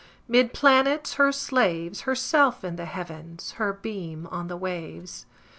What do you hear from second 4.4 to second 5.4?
the waves.